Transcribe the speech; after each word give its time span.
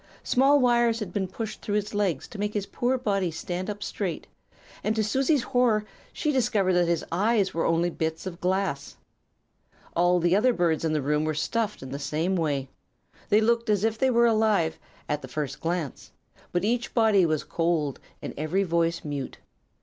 Small 0.23 0.59
wires 0.59 0.99
had 0.99 1.13
been 1.13 1.27
pushed 1.27 1.61
through 1.61 1.75
his 1.75 1.93
legs 1.93 2.27
to 2.29 2.39
make 2.39 2.55
his 2.55 2.65
poor 2.65 2.97
body 2.97 3.29
stand 3.29 3.69
up 3.69 3.83
straight, 3.83 4.25
and 4.83 4.95
to 4.95 5.03
Susie's 5.03 5.43
horror 5.43 5.85
she 6.11 6.31
discovered 6.31 6.73
that 6.73 6.87
his 6.87 7.05
eyes 7.11 7.53
were 7.53 7.65
only 7.65 7.91
bits 7.91 8.25
of 8.25 8.41
glass! 8.41 8.97
All 9.95 10.19
the 10.19 10.35
other 10.35 10.53
birds 10.53 10.83
in 10.83 10.93
the 10.93 11.03
room 11.03 11.23
were 11.23 11.35
stuffed 11.35 11.83
in 11.83 11.91
the 11.91 11.99
same 11.99 12.35
way. 12.35 12.67
They 13.29 13.41
looked 13.41 13.69
as 13.69 13.83
if 13.83 13.99
they 13.99 14.09
were 14.09 14.25
alive, 14.25 14.79
at 15.07 15.21
the 15.21 15.27
first 15.27 15.59
glance; 15.59 16.11
but 16.51 16.65
each 16.65 16.95
body 16.95 17.23
was 17.23 17.43
cold 17.43 17.99
and 18.23 18.33
every 18.37 18.63
voice 18.63 19.03
mute. 19.05 19.37